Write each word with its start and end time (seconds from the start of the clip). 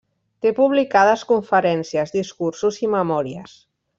Té 0.45 0.51
publicades 0.59 1.25
conferències, 1.33 2.15
discursos 2.17 2.83
i 2.87 2.91
memòries. 2.97 3.57